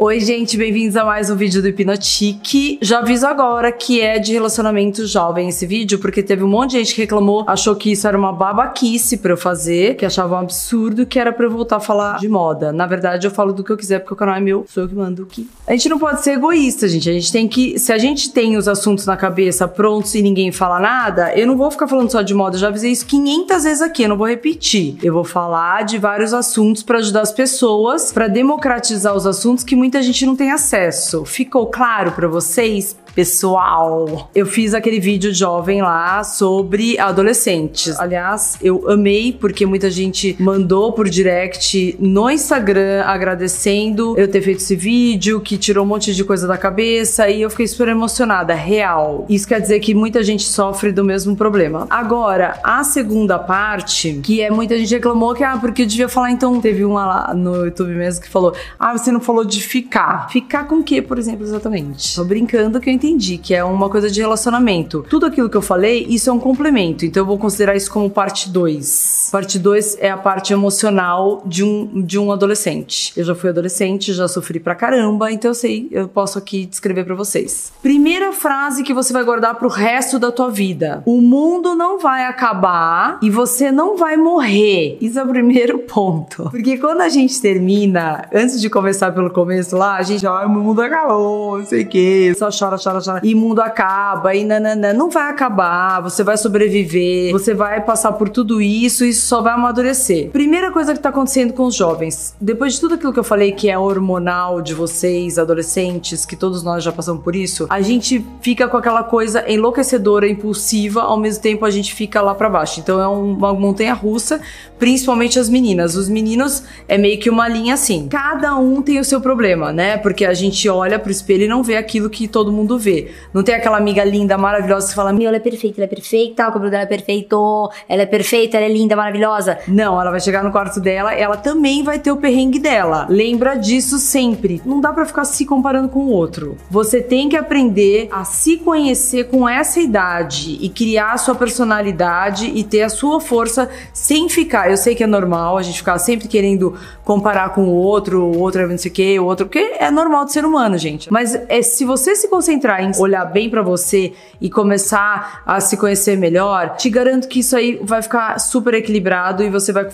[0.00, 2.78] Oi, gente, bem-vindos a mais um vídeo do Hipnotique.
[2.80, 6.78] Já aviso agora que é de relacionamento jovem esse vídeo, porque teve um monte de
[6.78, 10.38] gente que reclamou, achou que isso era uma babaquice pra eu fazer, que achava um
[10.38, 12.72] absurdo, que era pra eu voltar a falar de moda.
[12.72, 14.88] Na verdade, eu falo do que eu quiser, porque o canal é meu, sou eu
[14.88, 15.50] que mando aqui.
[15.66, 17.10] A gente não pode ser egoísta, gente.
[17.10, 17.76] A gente tem que.
[17.80, 21.56] Se a gente tem os assuntos na cabeça prontos e ninguém fala nada, eu não
[21.56, 22.54] vou ficar falando só de moda.
[22.54, 24.96] Eu já avisei isso 500 vezes aqui, eu não vou repetir.
[25.02, 29.87] Eu vou falar de vários assuntos pra ajudar as pessoas, pra democratizar os assuntos que
[29.88, 31.24] muita gente não tem acesso.
[31.24, 32.94] Ficou claro para vocês?
[33.14, 34.30] Pessoal.
[34.34, 37.98] Eu fiz aquele vídeo jovem lá sobre adolescentes.
[37.98, 44.58] Aliás, eu amei porque muita gente mandou por direct no Instagram agradecendo eu ter feito
[44.58, 48.54] esse vídeo, que tirou um monte de coisa da cabeça e eu fiquei super emocionada,
[48.54, 49.26] real.
[49.28, 51.86] Isso quer dizer que muita gente sofre do mesmo problema.
[51.90, 56.30] Agora, a segunda parte, que é muita gente reclamou que ah, porque eu devia falar
[56.30, 60.28] então, teve uma lá no YouTube mesmo que falou: "Ah, você não falou de ficar".
[60.30, 62.14] Ficar com o que, por exemplo, exatamente?
[62.14, 65.04] Tô brincando que eu entendi que é uma coisa de relacionamento.
[65.08, 68.10] Tudo aquilo que eu falei, isso é um complemento, então eu vou considerar isso como
[68.10, 69.28] parte 2.
[69.30, 73.12] Parte 2 é a parte emocional de um, de um adolescente.
[73.16, 77.04] Eu já fui adolescente, já sofri pra caramba, então eu sei, eu posso aqui descrever
[77.04, 77.72] para vocês.
[77.80, 82.24] Primeira frase que você vai guardar pro resto da tua vida: O mundo não vai
[82.24, 84.98] acabar e você não vai morrer.
[85.00, 86.48] Isso é o primeiro ponto.
[86.50, 90.48] Porque quando a gente termina, antes de começar pelo começo lá, a gente, ai, o
[90.48, 92.87] mundo acabou, não sei o quê, só chora, chora
[93.22, 94.92] e mundo acaba, e nananã.
[94.92, 99.54] Não vai acabar, você vai sobreviver, você vai passar por tudo isso e só vai
[99.54, 100.30] amadurecer.
[100.30, 103.52] Primeira coisa que tá acontecendo com os jovens, depois de tudo aquilo que eu falei
[103.52, 108.24] que é hormonal de vocês, adolescentes, que todos nós já passamos por isso, a gente
[108.40, 112.80] fica com aquela coisa enlouquecedora, impulsiva, ao mesmo tempo a gente fica lá para baixo.
[112.80, 114.40] Então é uma montanha russa,
[114.78, 115.96] principalmente as meninas.
[115.96, 118.08] Os meninos é meio que uma linha assim.
[118.08, 119.96] Cada um tem o seu problema, né?
[119.96, 123.10] Porque a gente olha pro espelho e não vê aquilo que todo mundo vê.
[123.32, 126.48] Não tem aquela amiga linda, maravilhosa que fala: Meu, ela é perfeita, ela é perfeita,
[126.48, 129.58] o cabelo dela é perfeito, ela é perfeita, ela é linda, maravilhosa.
[129.66, 133.06] Não, ela vai chegar no quarto dela, ela também vai ter o perrengue dela.
[133.08, 134.60] Lembra disso sempre.
[134.64, 136.56] Não dá para ficar se comparando com o outro.
[136.70, 142.50] Você tem que aprender a se conhecer com essa idade e criar a sua personalidade
[142.54, 144.70] e ter a sua força sem ficar.
[144.70, 146.74] Eu sei que é normal a gente ficar sempre querendo
[147.04, 149.90] comparar com o outro, o outro é não sei o que, o outro, porque é
[149.90, 151.10] normal de ser humano, gente.
[151.10, 152.67] Mas é se você se concentrar
[152.98, 157.80] olhar bem para você e começar a se conhecer melhor, te garanto que isso aí
[157.82, 159.88] vai ficar super equilibrado e você vai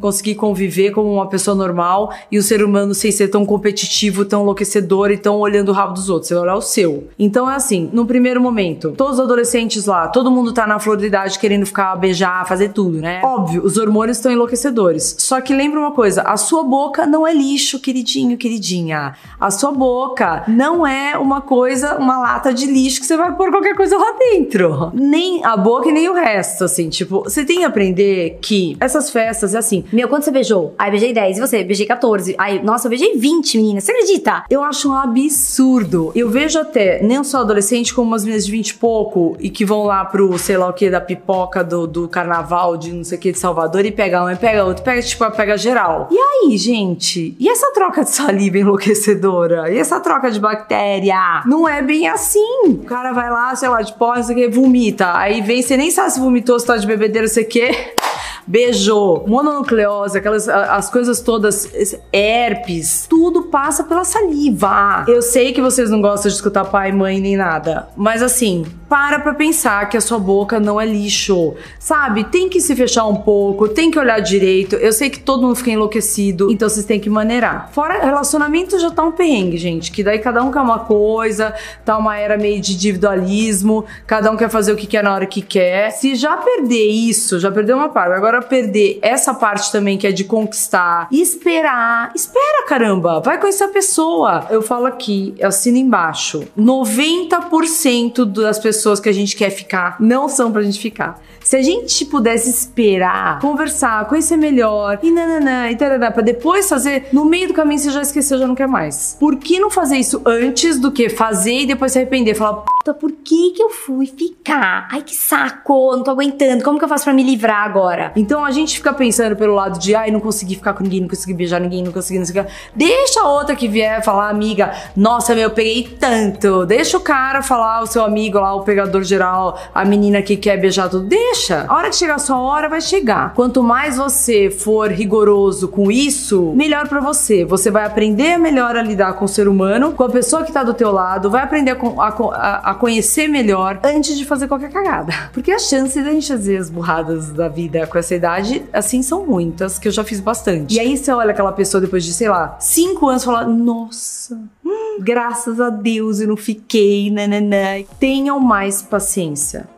[0.00, 4.42] conseguir conviver como uma pessoa normal e o ser humano sem ser tão competitivo, tão
[4.42, 6.28] enlouquecedor e tão olhando o rabo dos outros.
[6.28, 7.08] Você vai olhar o seu.
[7.18, 10.96] Então é assim, no primeiro momento, todos os adolescentes lá, todo mundo tá na flor
[10.96, 13.20] de idade querendo ficar, beijar, fazer tudo, né?
[13.24, 15.16] Óbvio, os hormônios estão enlouquecedores.
[15.18, 19.14] Só que lembra uma coisa, a sua boca não é lixo, queridinho, queridinha.
[19.38, 23.50] A sua boca não é uma coisa, uma lata de lixo que você vai pôr
[23.50, 24.92] qualquer coisa lá dentro.
[24.94, 26.88] Nem a boca e nem o resto, assim.
[26.88, 29.84] Tipo, você tem que aprender que essas festas é assim.
[29.92, 30.74] Meu, quanto você beijou?
[30.78, 31.38] Ai, beijei 10.
[31.38, 31.64] E você?
[31.64, 32.34] Beijei 14.
[32.38, 33.80] Ai, nossa, eu beijei 20, menina.
[33.80, 34.44] Você acredita?
[34.50, 36.12] Eu acho um absurdo.
[36.14, 39.64] Eu vejo até, nem só adolescente, como umas meninas de 20 e pouco e que
[39.64, 43.18] vão lá pro, sei lá o que, da pipoca do, do carnaval de não sei
[43.18, 44.82] o que de Salvador e pega um e pega outro.
[44.82, 46.08] Pega, tipo, pega geral.
[46.10, 47.36] E aí, gente?
[47.38, 49.72] E essa troca de saliva enlouquecedora?
[49.72, 51.42] E essa troca de bactéria?
[51.46, 52.62] Não é bem assim.
[52.66, 55.16] O cara vai lá, sei lá, de não sei que, vomita.
[55.16, 57.70] Aí vem, você nem sabe se vomitou, se tá de bebedeira, sei o que
[58.46, 61.70] beijou, mononucleose, aquelas as coisas todas,
[62.12, 65.04] herpes, tudo passa pela saliva.
[65.06, 69.20] Eu sei que vocês não gostam de escutar pai, mãe nem nada, mas assim, para
[69.20, 72.24] pra pensar que a sua boca não é lixo, sabe?
[72.24, 74.74] Tem que se fechar um pouco, tem que olhar direito.
[74.74, 77.70] Eu sei que todo mundo fica enlouquecido, então vocês têm que maneirar.
[77.70, 81.96] Fora relacionamento já tá um perrengue, gente, que daí cada um quer uma coisa, tá
[81.96, 85.40] uma era meio de individualismo, cada um quer fazer o que quer na hora que
[85.40, 85.92] quer.
[85.92, 88.14] Se já perder isso, já perdeu uma parte.
[88.14, 92.10] Agora perder essa parte também que é de conquistar, esperar.
[92.12, 94.48] Espera, caramba, vai conhecer a pessoa.
[94.50, 96.42] Eu falo aqui, assino embaixo.
[96.58, 101.20] 90% das pessoas que a gente quer ficar não são pra gente ficar.
[101.42, 107.08] Se a gente pudesse esperar, conversar, conhecer melhor e nananã e tarará, pra depois fazer,
[107.12, 109.16] no meio do caminho você já esqueceu, já não quer mais.
[109.18, 112.34] Por que não fazer isso antes do que fazer e depois se arrepender?
[112.34, 114.88] Falar, por que que eu fui ficar?
[114.90, 116.64] Ai, que saco, não tô aguentando.
[116.64, 118.10] Como que eu faço pra me livrar agora?
[118.16, 121.08] Então a gente fica pensando pelo lado de, ai, não consegui ficar com ninguém, não
[121.08, 122.50] consegui beijar ninguém, não consegui, não sei o que.
[122.74, 126.64] Deixa a outra que vier falar, amiga, nossa, meu, eu peguei tanto.
[126.64, 130.56] Deixa o cara falar, o seu amigo lá, o pegador geral, a menina que quer
[130.56, 131.06] beijar tudo.
[131.06, 131.66] Deixa.
[131.68, 133.34] A hora que chegar a sua hora, vai chegar.
[133.34, 137.44] Quanto mais você for rigoroso com isso, melhor para você.
[137.44, 140.64] Você vai aprender melhor a lidar com o ser humano, com a pessoa que tá
[140.64, 145.12] do teu lado, vai aprender a, a, a conhecer melhor antes de fazer qualquer cagada.
[145.32, 149.26] Porque as chances da gente fazer as burradas da vida com essa idade, assim, são
[149.26, 150.74] muitas, que eu já fiz bastante.
[150.74, 154.40] E aí você olha aquela pessoa depois de, sei lá, cinco anos e fala, nossa,
[154.64, 157.82] hum, graças a Deus eu não fiquei, nananã.
[157.98, 159.68] Tenham mais paciência.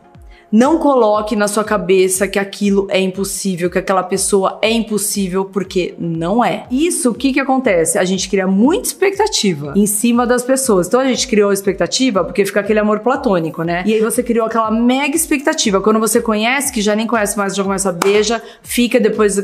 [0.53, 5.95] Não coloque na sua cabeça que aquilo é impossível, que aquela pessoa é impossível, porque
[5.97, 6.67] não é.
[6.69, 7.97] Isso, o que que acontece?
[7.97, 10.85] A gente cria muita expectativa em cima das pessoas.
[10.85, 13.81] Então a gente criou expectativa porque fica aquele amor platônico, né?
[13.83, 15.81] E aí você criou aquela mega expectativa.
[15.81, 19.35] Quando você conhece, que já nem conhece mais, já começa a beija, fica depois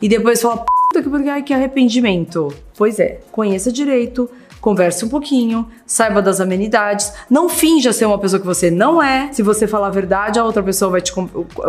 [0.00, 2.54] e depois fala, puta que, que arrependimento.
[2.76, 8.38] Pois é, conheça direito, converse um pouquinho, saiba das amenidades, não finja ser uma pessoa
[8.38, 9.32] que você não é.
[9.32, 11.12] Se você falar a verdade, a outra pessoa vai te,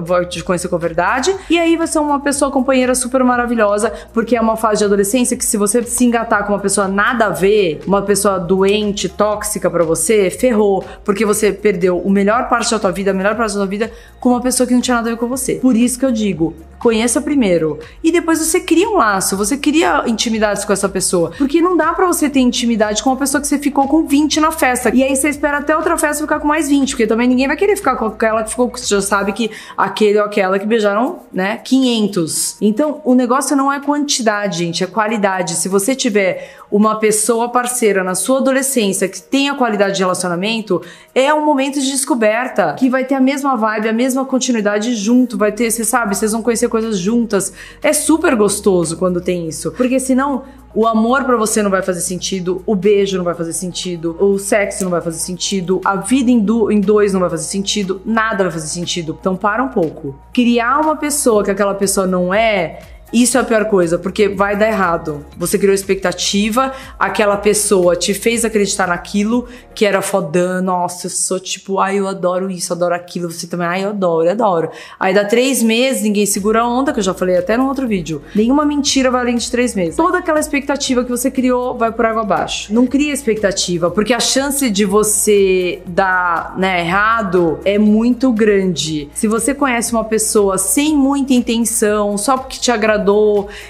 [0.04, 1.36] vai te conhecer com a verdade.
[1.50, 5.38] E aí vai ser uma pessoa companheira super maravilhosa, porque é uma fase de adolescência
[5.38, 9.70] que se você se engatar com uma pessoa nada a ver, uma pessoa doente, tóxica
[9.70, 13.54] para você, ferrou, porque você perdeu o melhor parte da tua vida, a melhor parte
[13.54, 15.56] da tua vida com uma pessoa que não tinha nada a ver com você.
[15.56, 20.04] Por isso que eu digo, conheça primeiro e depois você cria um laço, você cria
[20.08, 23.48] intimidades com essa pessoa, porque não dá para você ter intimidade com uma pessoa que
[23.48, 24.90] você ficou com 20 na festa.
[24.94, 27.56] E aí você espera até outra festa ficar com mais 20, porque também ninguém vai
[27.56, 31.20] querer ficar com aquela que ficou, você já sabe que aquele ou aquela que beijaram,
[31.32, 32.58] né, 500.
[32.60, 35.56] Então, o negócio não é quantidade, gente, é qualidade.
[35.56, 40.82] Se você tiver uma pessoa parceira na sua adolescência que tenha qualidade de relacionamento,
[41.14, 45.38] é um momento de descoberta que vai ter a mesma vibe, a mesma continuidade junto,
[45.38, 47.54] vai ter, você sabe, vocês vão conhecer coisas juntas.
[47.84, 52.00] É super gostoso quando tem isso, porque senão o amor para você não vai fazer
[52.00, 56.32] sentido, o beijo não vai fazer sentido, o sexo não vai fazer sentido, a vida
[56.32, 59.18] em, do, em dois não vai fazer sentido, nada vai fazer sentido.
[59.20, 60.16] Então para um pouco.
[60.34, 62.80] Criar uma pessoa que aquela pessoa não é
[63.14, 65.26] isso é a pior coisa, porque vai dar errado.
[65.38, 70.62] Você criou expectativa, aquela pessoa te fez acreditar naquilo que era fodão.
[70.62, 73.30] Nossa, eu sou tipo, ai, eu adoro isso, adoro aquilo.
[73.30, 74.70] Você também, ai, eu adoro, eu adoro.
[75.00, 77.88] Aí dá três meses, ninguém segura a onda, que eu já falei até no outro
[77.88, 78.22] vídeo.
[78.34, 79.96] Nenhuma mentira vai além de três meses.
[79.96, 82.74] Toda aquela expectativa que você criou vai por água abaixo.
[82.74, 89.10] Não cria expectativa, porque a chance de você dar né, errado é muito grande.
[89.14, 93.01] Se você conhece uma pessoa sem muita intenção, só porque te agradou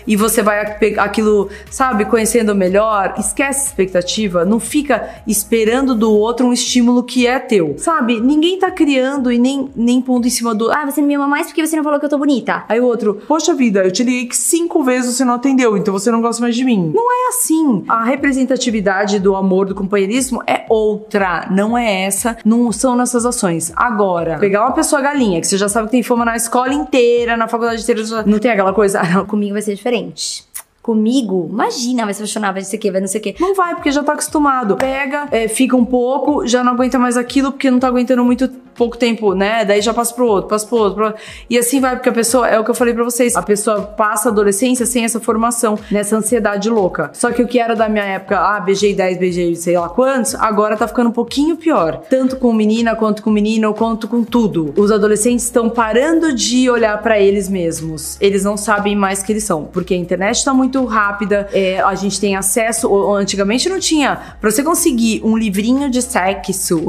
[0.06, 0.60] e você vai
[0.98, 7.40] aquilo, sabe, conhecendo melhor, esquece expectativa, não fica esperando do outro um estímulo que é
[7.40, 7.76] teu.
[7.78, 8.20] Sabe?
[8.20, 10.72] Ninguém tá criando e nem, nem pondo em cima do.
[10.72, 12.64] Ah, você não me ama mais porque você não falou que eu tô bonita.
[12.68, 15.94] Aí o outro, poxa vida, eu te liguei que cinco vezes você não atendeu, então
[15.94, 16.92] você não gosta mais de mim.
[16.94, 17.84] Não é assim.
[17.88, 23.72] A representatividade do amor, do companheirismo é outra, não é essa, não são nessas ações.
[23.76, 27.38] Agora, pegar uma pessoa galinha, que você já sabe que tem fama na escola inteira,
[27.38, 30.46] na faculdade inteira, não tem aquela coisa, ah, comigo vai ser diferente.
[30.82, 33.36] Comigo, imagina, vai se apaixonar, vai não sei o que, vai não sei o que.
[33.40, 34.76] Não vai, porque já tá acostumado.
[34.78, 38.48] Pega, é, fica um pouco, já não aguenta mais aquilo, porque não tá aguentando muito
[38.82, 39.64] pouco tempo, né?
[39.64, 40.96] Daí já passa pro outro, passa pro outro.
[40.96, 41.14] Pro...
[41.48, 43.84] E assim vai, porque a pessoa, é o que eu falei pra vocês, a pessoa
[43.84, 47.12] passa a adolescência sem essa formação, nessa ansiedade louca.
[47.14, 50.34] Só que o que era da minha época, ah, beijei 10, beijei sei lá quantos,
[50.34, 52.02] agora tá ficando um pouquinho pior.
[52.10, 54.74] Tanto com menina, quanto com menino, quanto com tudo.
[54.76, 58.18] Os adolescentes estão parando de olhar para eles mesmos.
[58.20, 61.94] Eles não sabem mais que eles são, porque a internet tá muito rápida, é, a
[61.94, 64.36] gente tem acesso, antigamente não tinha.
[64.42, 66.88] Pra você conseguir um livrinho de sexo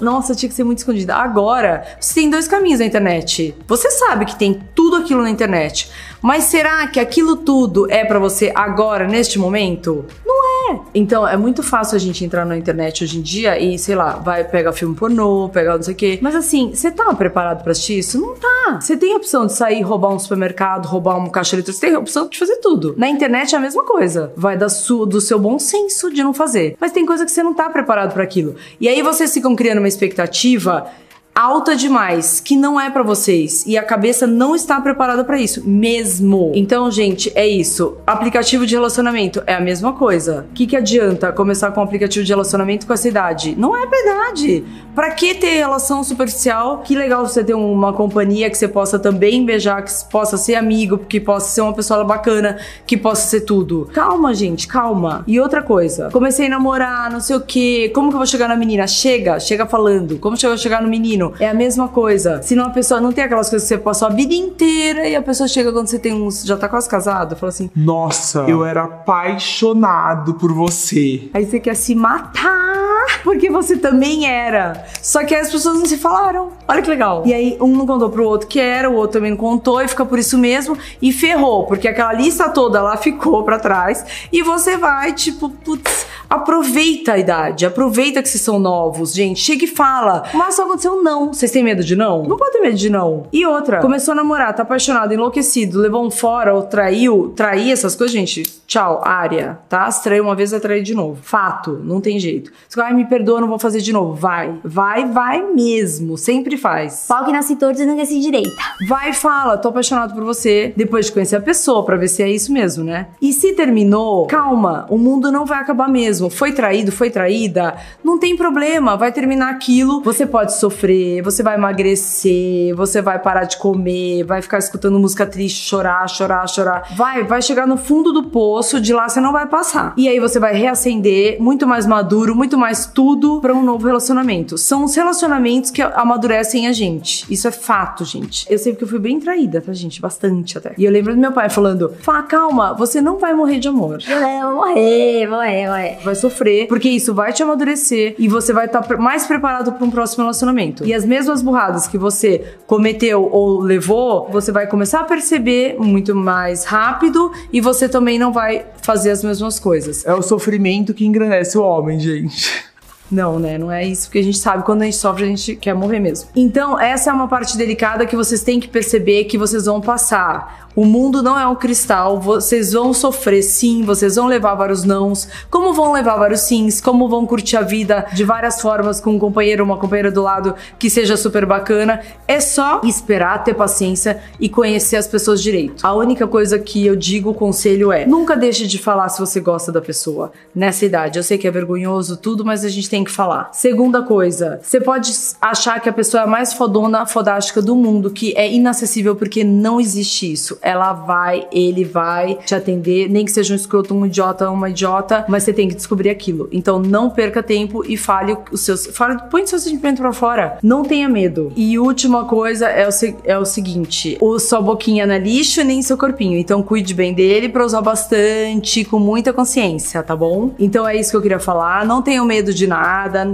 [0.00, 1.14] nossa, tinha que ser muito escondida.
[1.14, 3.54] Agora, você tem dois caminhos na internet.
[3.66, 5.90] Você sabe que tem tudo aquilo na internet.
[6.20, 10.04] Mas será que aquilo tudo é para você agora, neste momento?
[10.24, 10.33] Não
[10.70, 10.78] é.
[10.94, 14.16] Então é muito fácil a gente entrar na internet hoje em dia e, sei lá,
[14.16, 16.18] vai pegar filme pornô, pegar não sei o quê.
[16.22, 18.20] Mas assim, você tá preparado para assistir isso?
[18.20, 18.80] Não tá.
[18.80, 21.96] Você tem a opção de sair, roubar um supermercado, roubar um caixa eletrônico, você tem
[21.96, 22.94] a opção de fazer tudo.
[22.96, 24.32] Na internet é a mesma coisa.
[24.36, 26.76] Vai da sua, do seu bom senso de não fazer.
[26.80, 28.54] Mas tem coisa que você não tá preparado para aquilo.
[28.80, 30.86] E aí vocês ficam criando uma expectativa
[31.34, 35.68] alta demais, que não é para vocês e a cabeça não está preparada para isso
[35.68, 36.52] mesmo.
[36.54, 37.96] Então, gente, é isso.
[38.06, 40.46] Aplicativo de relacionamento é a mesma coisa.
[40.50, 43.56] O que, que adianta começar com um aplicativo de relacionamento com essa idade?
[43.58, 44.64] Não é pra idade.
[44.94, 46.78] Pra que ter relação superficial?
[46.78, 50.98] Que legal você ter uma companhia que você possa também beijar, que possa ser amigo,
[50.98, 53.90] que possa ser uma pessoa bacana, que possa ser tudo.
[53.92, 55.24] Calma, gente, calma.
[55.26, 57.88] E outra coisa, comecei a namorar, não sei o que.
[57.88, 58.86] Como que eu vou chegar na menina?
[58.86, 60.18] Chega, chega falando.
[60.20, 61.23] Como que eu vou chegar no menino?
[61.38, 62.42] É a mesma coisa.
[62.42, 65.14] Se não a pessoa não tem aquelas coisas que você passou a vida inteira e
[65.14, 66.44] a pessoa chega quando você tem uns.
[66.44, 67.70] já tá quase casado, fala assim.
[67.74, 71.28] Nossa, eu era apaixonado por você.
[71.32, 74.84] Aí você quer se matar porque você também era.
[75.02, 76.52] Só que as pessoas não se falaram.
[76.66, 77.22] Olha que legal.
[77.26, 79.88] E aí um não contou pro outro que era, o outro também não contou e
[79.88, 84.42] fica por isso mesmo e ferrou, porque aquela lista toda lá ficou para trás e
[84.42, 89.40] você vai tipo, putz, aproveita a idade, aproveita que vocês são novos, gente.
[89.40, 90.24] Chega e fala.
[90.32, 91.32] Mas só aconteceu não.
[91.32, 92.24] Vocês têm medo de não?
[92.24, 93.26] Não pode ter medo de não.
[93.32, 97.94] E outra, começou a namorar, tá apaixonado, enlouquecido, levou um fora ou traiu, trair essas
[97.94, 98.42] coisas, gente.
[98.66, 99.90] Tchau, área, tá?
[99.90, 101.20] Se uma vez, vai trair de novo.
[101.22, 102.50] Fato, não tem jeito.
[102.68, 104.14] Você vai, me perdoa, não vou fazer de novo.
[104.14, 106.16] Vai, vai, vai mesmo.
[106.16, 107.06] Sempre faz.
[107.08, 108.50] Pau que nasce torto e nunca se direita.
[108.88, 110.72] Vai e fala, tô apaixonado por você.
[110.76, 113.08] Depois de conhecer a pessoa, pra ver se é isso mesmo, né?
[113.20, 116.30] E se terminou, calma, o mundo não vai acabar mesmo.
[116.30, 120.00] Foi traído, foi traída, não tem problema, vai terminar aquilo.
[120.02, 125.26] Você pode sofrer, você vai emagrecer, você vai parar de comer, vai ficar escutando música
[125.26, 126.94] triste, chorar, chorar, chorar.
[126.96, 129.94] Vai, vai chegar no fundo do poço, de lá você não vai passar.
[129.96, 134.56] E aí você vai reacender, muito mais maduro, muito mais tudo para um novo relacionamento.
[134.56, 137.24] São os relacionamentos que amadurecem a gente.
[137.32, 138.46] Isso é fato, gente.
[138.50, 140.00] Eu sei porque eu fui bem traída, tá, gente?
[140.00, 140.74] Bastante até.
[140.76, 143.98] E eu lembro do meu pai falando: Fá, calma, você não vai morrer de amor.
[144.08, 145.98] Eu vou morrer, vou morrer, vou morrer.
[146.02, 149.84] Vai sofrer, porque isso vai te amadurecer e você vai estar tá mais preparado para
[149.84, 150.84] um próximo relacionamento.
[150.84, 156.14] E as mesmas burradas que você cometeu ou levou, você vai começar a perceber muito
[156.14, 160.04] mais rápido e você também não vai fazer as mesmas coisas.
[160.04, 162.73] É o sofrimento que engrandece o homem, gente.
[163.10, 163.58] Não, né?
[163.58, 166.00] Não é isso, porque a gente sabe quando a gente sofre, a gente quer morrer
[166.00, 166.30] mesmo.
[166.34, 170.64] Então, essa é uma parte delicada que vocês têm que perceber que vocês vão passar.
[170.76, 175.28] O mundo não é um cristal, vocês vão sofrer sim, vocês vão levar vários nãos,
[175.48, 179.18] como vão levar vários sims, como vão curtir a vida de várias formas com um
[179.18, 182.00] companheiro, uma companheira do lado que seja super bacana.
[182.26, 185.86] É só esperar, ter paciência e conhecer as pessoas direito.
[185.86, 189.38] A única coisa que eu digo, o conselho é: nunca deixe de falar se você
[189.38, 191.20] gosta da pessoa nessa idade.
[191.20, 193.50] Eu sei que é vergonhoso tudo, mas a gente tem que falar.
[193.52, 198.10] Segunda coisa, você pode achar que a pessoa é a mais fodona, fodástica do mundo,
[198.10, 203.30] que é inacessível porque não existe isso ela vai, ele vai te atender, nem que
[203.30, 206.48] seja um escroto, um idiota, uma idiota, mas você tem que descobrir aquilo.
[206.50, 208.86] Então não perca tempo e fale os seus.
[208.86, 210.58] Fale, põe seu sentimento pra fora.
[210.62, 211.52] Não tenha medo.
[211.54, 212.90] E última coisa é o,
[213.24, 216.38] é o seguinte: o sua boquinha não é lixo nem seu corpinho.
[216.38, 220.54] Então cuide bem dele pra usar bastante, com muita consciência, tá bom?
[220.58, 221.84] Então é isso que eu queria falar.
[221.84, 222.83] Não tenham medo de nada,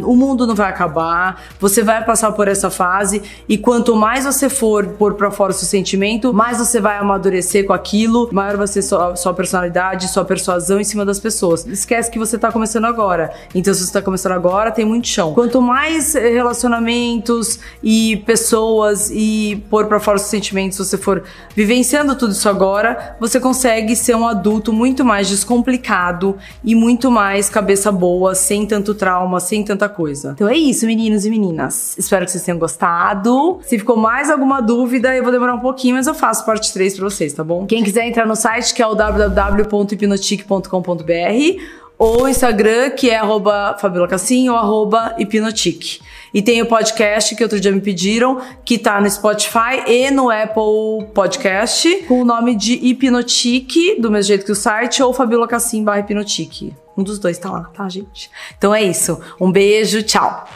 [0.04, 4.48] o mundo não vai acabar, você vai passar por essa fase e quanto mais você
[4.48, 8.66] for pôr pra fora o seu sentimento, mais você vai amadurecer com aquilo, maior vai
[8.66, 11.66] ser sua, sua personalidade, sua persuasão em cima das pessoas.
[11.66, 13.32] Esquece que você tá começando agora.
[13.54, 15.34] Então, se você tá começando agora, tem muito chão.
[15.34, 21.22] Quanto mais relacionamentos e pessoas e pôr pra fora os sentimentos, você for
[21.54, 27.48] vivenciando tudo isso agora, você consegue ser um adulto muito mais descomplicado e muito mais
[27.48, 30.32] cabeça boa, sem tanto trauma, sem tanta coisa.
[30.34, 31.96] Então é isso, meninos e meninas.
[31.98, 33.58] Espero que vocês tenham gostado.
[33.62, 36.96] Se ficou mais alguma dúvida, eu vou demorar um pouquinho, mas eu faço parte 3
[36.96, 37.66] pra vocês, tá bom?
[37.66, 44.08] Quem quiser entrar no site, que é o www.hipnotic.com.br ou Instagram, que é arroba Fabiola
[44.08, 46.00] Cassim ou arroba Hipnotic.
[46.32, 50.30] E tem o podcast que outro dia me pediram, que tá no Spotify e no
[50.30, 55.46] Apple Podcast, com o nome de Hipnotic, do mesmo jeito que o site, ou Fabiola
[55.46, 56.72] Cassim barra Hipnotic.
[56.96, 58.30] Um dos dois tá lá, tá, gente?
[58.56, 59.20] Então é isso.
[59.38, 60.48] Um beijo, tchau!